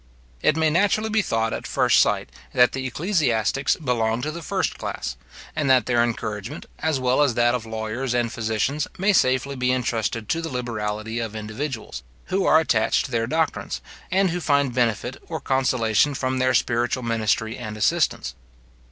"It 0.41 0.57
may 0.57 0.71
naturally 0.71 1.11
be 1.11 1.21
thought, 1.21 1.53
at 1.53 1.67
first 1.67 1.99
sight, 1.99 2.31
that 2.55 2.71
the 2.71 2.87
ecclesiastics 2.87 3.75
belong 3.75 4.23
to 4.23 4.31
the 4.31 4.41
first 4.41 4.79
class, 4.79 5.15
and 5.55 5.69
that 5.69 5.85
their 5.85 6.03
encouragement, 6.03 6.65
as 6.79 6.99
well 6.99 7.21
as 7.21 7.35
that 7.35 7.53
of 7.53 7.67
lawyers 7.67 8.15
and 8.15 8.31
physicians, 8.33 8.87
may 8.97 9.13
safely 9.13 9.55
be 9.55 9.71
entrusted 9.71 10.27
to 10.29 10.41
the 10.41 10.49
liberality 10.49 11.19
of 11.19 11.35
individuals, 11.35 12.01
who 12.33 12.45
are 12.47 12.59
attached 12.59 13.05
to 13.05 13.11
their 13.11 13.27
doctrines, 13.27 13.79
and 14.09 14.31
who 14.31 14.39
find 14.39 14.73
benefit 14.73 15.17
or 15.29 15.39
consolation 15.39 16.15
from 16.15 16.39
their 16.39 16.55
spiritual 16.55 17.03
ministry 17.03 17.55
and 17.55 17.77
assistance. 17.77 18.33